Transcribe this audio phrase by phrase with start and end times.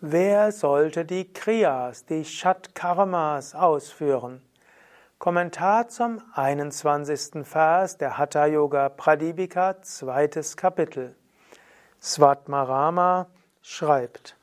[0.00, 4.40] Wer sollte die Kriyas, die Shat-Karmas ausführen?
[5.18, 7.44] Kommentar zum 21.
[7.44, 11.16] Vers der Hatha Yoga Pradipika, zweites Kapitel.
[12.00, 13.26] Svatmarama
[13.60, 14.36] schreibt: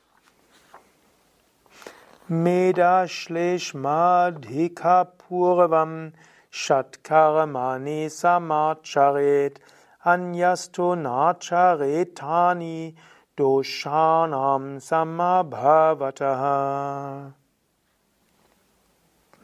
[2.28, 6.12] Meda Shleshmadhika Purvam
[6.50, 9.58] Shatkarmani Samacharet
[10.04, 12.94] Anyastu Nacharetani
[13.36, 17.34] Doshanam Samabhavataha.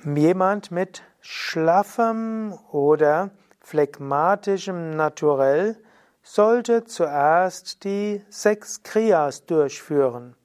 [0.06, 5.76] Jemand mit schlaffem oder phlegmatischem Naturell
[6.22, 10.36] sollte zuerst die sechs Kriyas durchführen.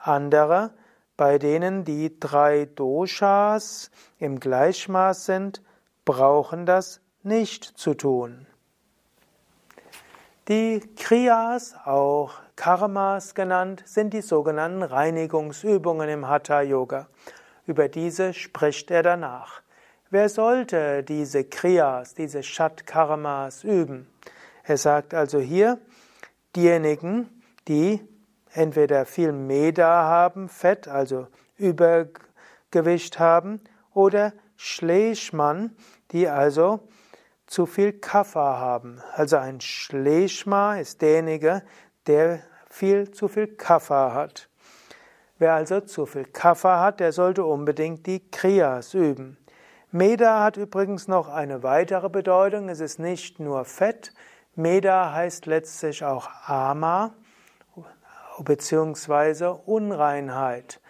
[0.00, 0.70] Andere,
[1.18, 5.60] bei denen die drei Doshas im Gleichmaß sind,
[6.06, 8.46] brauchen das nicht zu tun.
[10.48, 17.06] Die Kriyas, auch Karmas genannt, sind die sogenannten Reinigungsübungen im Hatha Yoga.
[17.66, 19.60] Über diese spricht er danach.
[20.08, 24.06] Wer sollte diese Kriyas, diese Shat Karmas üben?
[24.62, 25.76] Er sagt also hier,
[26.56, 27.28] diejenigen,
[27.68, 28.00] die
[28.54, 31.26] entweder viel Meda haben, Fett, also
[31.58, 33.60] Übergewicht haben,
[33.92, 35.76] oder Schleschmann,
[36.12, 36.88] die also
[37.48, 39.00] zu viel Kaffer haben.
[39.14, 41.62] Also ein Schleschma ist derjenige,
[42.06, 42.40] der
[42.70, 44.48] viel zu viel Kaffer hat.
[45.38, 49.38] Wer also zu viel Kaffer hat, der sollte unbedingt die Kriyas üben.
[49.90, 52.68] Meda hat übrigens noch eine weitere Bedeutung.
[52.68, 54.12] Es ist nicht nur Fett.
[54.54, 57.14] Meda heißt letztlich auch Ama
[58.40, 60.80] beziehungsweise Unreinheit.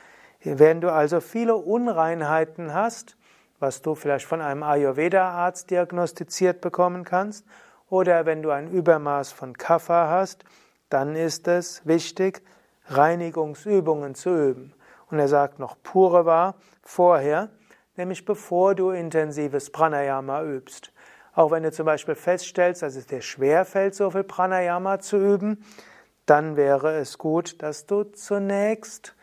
[0.43, 3.17] Wenn du also viele Unreinheiten hast,
[3.61, 7.45] was du vielleicht von einem Ayurveda-Arzt diagnostiziert bekommen kannst,
[7.91, 10.45] oder wenn du ein Übermaß von Kapha hast,
[10.91, 12.43] dann ist es wichtig,
[12.87, 14.75] Reinigungsübungen zu üben.
[15.11, 17.49] Und er sagt noch Purava vorher,
[17.97, 20.93] nämlich bevor du intensives Pranayama übst.
[21.35, 25.65] Auch wenn du zum Beispiel feststellst, dass es dir schwerfällt, so viel Pranayama zu üben,
[26.27, 29.15] dann wäre es gut, dass du zunächst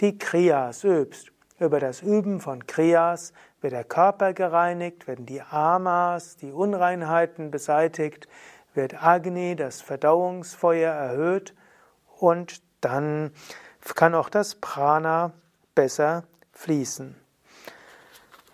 [0.00, 1.33] die Kriyas übst.
[1.60, 8.26] Über das Üben von Kriyas wird der Körper gereinigt, werden die Amas, die Unreinheiten beseitigt,
[8.74, 11.54] wird Agni, das Verdauungsfeuer, erhöht
[12.18, 13.30] und dann
[13.94, 15.32] kann auch das Prana
[15.76, 17.14] besser fließen.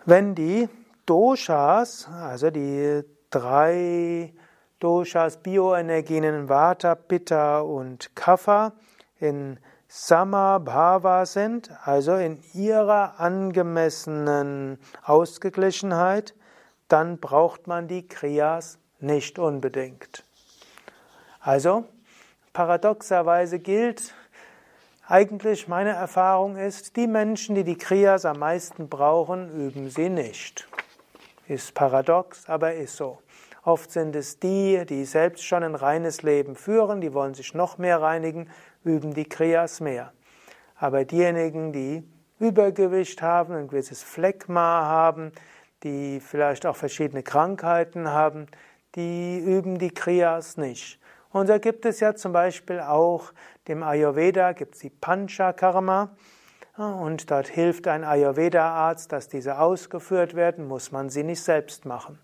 [0.04, 0.68] Wenn die
[1.06, 4.34] Doshas, also die drei
[4.78, 8.72] Doshas, Bioenergien in Vata, Pitta und Kapha
[9.18, 9.58] in
[9.92, 16.32] Samabhava sind, also in ihrer angemessenen Ausgeglichenheit,
[16.86, 20.22] dann braucht man die Kriyas nicht unbedingt.
[21.40, 21.86] Also,
[22.52, 24.14] paradoxerweise gilt,
[25.08, 30.68] eigentlich meine Erfahrung ist, die Menschen, die die Kriyas am meisten brauchen, üben sie nicht.
[31.48, 33.18] Ist paradox, aber ist so.
[33.62, 37.78] Oft sind es die, die selbst schon ein reines Leben führen, die wollen sich noch
[37.78, 38.48] mehr reinigen,
[38.84, 40.12] üben die Kriyas mehr.
[40.76, 42.02] Aber diejenigen, die
[42.38, 45.32] Übergewicht haben, ein gewisses Phlegma haben,
[45.82, 48.46] die vielleicht auch verschiedene Krankheiten haben,
[48.94, 50.98] die üben die Kriyas nicht.
[51.32, 53.32] Und da gibt es ja zum Beispiel auch
[53.68, 56.10] dem Ayurveda gibt es die Panchakarma
[56.76, 62.18] und dort hilft ein Ayurveda-Arzt, dass diese ausgeführt werden, muss man sie nicht selbst machen.